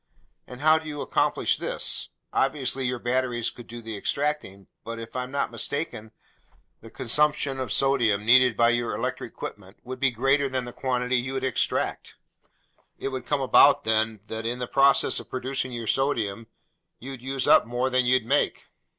[0.47, 2.09] And how do you accomplish this?
[2.33, 6.11] Obviously your batteries could do the extracting; but if I'm not mistaken,
[6.79, 11.17] the consumption of sodium needed by your electric equipment would be greater than the quantity
[11.17, 12.15] you'd extract.
[12.97, 16.47] It would come about, then, that in the process of producing your sodium,
[16.97, 18.69] you'd use up more than you'd make!"